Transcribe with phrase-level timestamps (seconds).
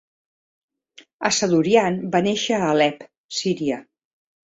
[1.29, 3.09] Assadourian va néixer a Alep,
[3.45, 3.83] Síria.